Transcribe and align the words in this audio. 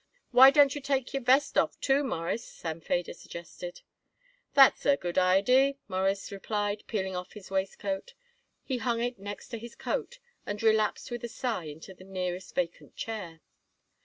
"Why 0.31 0.49
don't 0.49 0.73
you 0.73 0.81
take 0.81 1.13
your 1.13 1.21
vest 1.21 1.59
off, 1.59 1.79
too, 1.79 2.03
Mawruss?" 2.03 2.43
Sam 2.43 2.81
Feder 2.81 3.13
suggested. 3.13 3.81
"That's 4.55 4.83
a 4.83 4.97
good 4.97 5.19
idee," 5.19 5.77
Morris 5.87 6.31
replied, 6.31 6.83
peeling 6.87 7.15
off 7.15 7.33
his 7.33 7.51
waistcoat. 7.51 8.15
He 8.63 8.79
hung 8.79 8.99
it 9.03 9.19
next 9.19 9.49
to 9.49 9.59
his 9.59 9.75
coat 9.75 10.17
and 10.43 10.63
relapsed 10.63 11.11
with 11.11 11.23
a 11.23 11.27
sigh 11.29 11.65
into 11.65 11.93
the 11.93 12.03
nearest 12.03 12.55
vacant 12.55 12.95
chair. 12.95 13.41